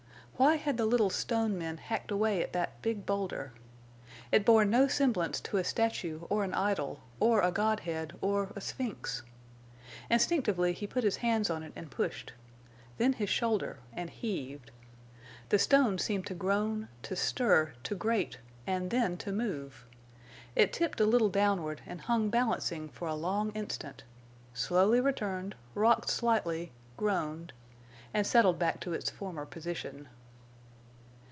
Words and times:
Why 0.37 0.55
had 0.55 0.77
the 0.77 0.87
little 0.87 1.11
stone 1.11 1.55
men 1.55 1.77
hacked 1.77 2.09
away 2.09 2.41
at 2.41 2.51
that 2.53 2.81
big 2.81 3.05
boulder? 3.05 3.53
It 4.31 4.43
bore 4.43 4.65
no 4.65 4.87
semblance 4.87 5.39
to 5.41 5.57
a 5.57 5.63
statue 5.63 6.21
or 6.31 6.43
an 6.43 6.55
idol 6.55 6.99
or 7.19 7.41
a 7.41 7.51
godhead 7.51 8.13
or 8.21 8.51
a 8.55 8.59
sphinx. 8.59 9.21
Instinctively 10.09 10.73
he 10.73 10.87
put 10.87 11.03
his 11.03 11.17
hands 11.17 11.51
on 11.51 11.61
it 11.61 11.73
and 11.75 11.91
pushed; 11.91 12.33
then 12.97 13.13
his 13.13 13.29
shoulder 13.29 13.77
and 13.93 14.09
heaved. 14.09 14.71
The 15.49 15.59
stone 15.59 15.99
seemed 15.99 16.25
to 16.25 16.33
groan, 16.33 16.87
to 17.03 17.15
stir, 17.15 17.75
to 17.83 17.93
grate, 17.93 18.39
and 18.65 18.89
then 18.89 19.17
to 19.17 19.31
move. 19.31 19.85
It 20.55 20.73
tipped 20.73 20.99
a 20.99 21.05
little 21.05 21.29
downward 21.29 21.81
and 21.85 22.01
hung 22.01 22.31
balancing 22.31 22.89
for 22.89 23.07
a 23.07 23.13
long 23.13 23.51
instant, 23.51 24.01
slowly 24.55 25.01
returned, 25.01 25.53
rocked 25.75 26.09
slightly, 26.09 26.71
groaned, 26.97 27.53
and 28.11 28.25
settled 28.25 28.57
back 28.57 28.79
to 28.79 28.93
its 28.93 29.11
former 29.11 29.45
position. 29.45 30.09